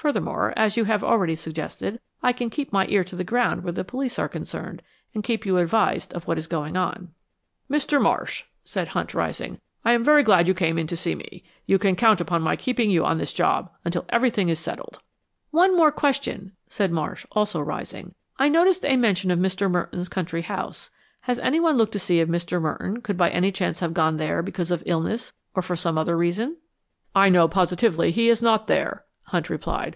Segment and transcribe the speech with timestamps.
[0.00, 3.72] Furthermore, as you have already suggested, I can keep my ear to the ground where
[3.72, 4.80] the police are concerned,
[5.12, 7.08] and keep you advised of what is going on."
[7.68, 8.00] "Mr.
[8.00, 9.58] Marsh," said Hunt, rising.
[9.84, 11.42] "I am very glad you came in to see me.
[11.66, 15.00] You can count upon my keeping you on this job until everything is settled."
[15.50, 18.14] "One more question," said Marsh, also rising.
[18.38, 19.68] "I noticed a mention of Mr.
[19.68, 20.90] Merton's country house.
[21.22, 22.60] Has anyone looked to see if Mr.
[22.62, 26.16] Merton could by any chance have gone there because of illness, or for some other
[26.16, 26.56] reason?"
[27.16, 29.86] "I know positively he is not there," Hunt replied.